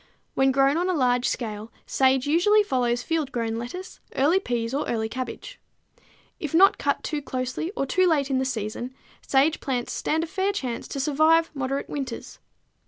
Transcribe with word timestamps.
When 0.33 0.51
grown 0.51 0.77
on 0.77 0.89
a 0.89 0.95
large 0.95 1.29
scale, 1.29 1.71
sage 1.85 2.25
usually 2.25 2.63
follows 2.63 3.03
field 3.03 3.31
grown 3.31 3.57
lettuce, 3.57 3.99
early 4.15 4.39
peas 4.39 4.73
or 4.73 4.87
early 4.89 5.07
cabbage. 5.07 5.59
If 6.39 6.55
not 6.55 6.79
cut 6.79 7.03
too 7.03 7.21
closely 7.21 7.69
or 7.77 7.85
too 7.85 8.07
late 8.07 8.31
in 8.31 8.39
the 8.39 8.43
season 8.43 8.95
sage 9.21 9.59
plants 9.59 9.93
stand 9.93 10.23
a 10.23 10.25
fair 10.25 10.53
chance 10.53 10.87
to 10.87 10.99
survive 10.99 11.51
moderate 11.53 11.87
winters. 11.87 12.39